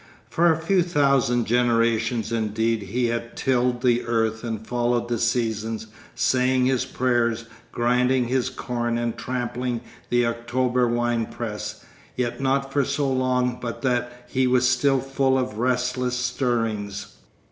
[0.31, 5.85] For a few thousand generations indeed he had tilled the earth and followed the seasons,
[6.15, 11.85] saying his prayers, grinding his corn and trampling the October winepress,
[12.15, 17.17] yet not for so long but that he was still full of restless stirrings.